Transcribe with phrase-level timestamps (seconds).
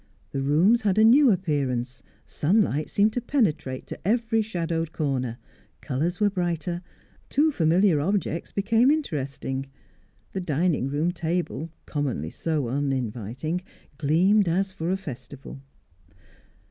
[0.31, 5.37] The rooms had a new appearance; sunlight seemed to penetrate to every shadowed corner;
[5.79, 6.81] colours were brighter,
[7.29, 9.67] too familiar objects became interesting.
[10.33, 13.61] The dining room table, commonly so uninviting,
[13.99, 15.61] gleamed as for a festival.